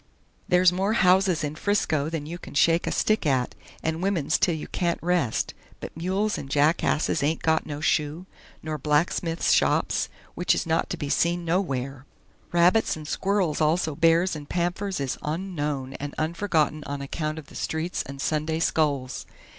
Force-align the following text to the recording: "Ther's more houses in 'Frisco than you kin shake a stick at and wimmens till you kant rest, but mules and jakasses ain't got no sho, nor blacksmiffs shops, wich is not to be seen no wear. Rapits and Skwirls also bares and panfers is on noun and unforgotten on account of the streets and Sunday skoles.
"Ther's 0.49 0.71
more 0.73 0.93
houses 0.93 1.43
in 1.43 1.53
'Frisco 1.53 2.09
than 2.09 2.25
you 2.25 2.39
kin 2.39 2.55
shake 2.55 2.87
a 2.87 2.91
stick 2.91 3.23
at 3.27 3.53
and 3.83 4.01
wimmens 4.01 4.39
till 4.39 4.55
you 4.55 4.67
kant 4.67 4.97
rest, 4.99 5.53
but 5.79 5.95
mules 5.95 6.39
and 6.39 6.49
jakasses 6.49 7.21
ain't 7.21 7.43
got 7.43 7.67
no 7.67 7.81
sho, 7.81 8.25
nor 8.63 8.79
blacksmiffs 8.79 9.51
shops, 9.51 10.09
wich 10.35 10.55
is 10.55 10.65
not 10.65 10.89
to 10.89 10.97
be 10.97 11.07
seen 11.11 11.45
no 11.45 11.61
wear. 11.61 12.07
Rapits 12.51 12.95
and 12.95 13.05
Skwirls 13.07 13.61
also 13.61 13.93
bares 13.93 14.35
and 14.35 14.49
panfers 14.49 14.99
is 14.99 15.19
on 15.21 15.53
noun 15.53 15.93
and 15.99 16.15
unforgotten 16.17 16.83
on 16.85 17.03
account 17.03 17.37
of 17.37 17.45
the 17.45 17.55
streets 17.55 18.01
and 18.01 18.19
Sunday 18.19 18.59
skoles. 18.59 19.27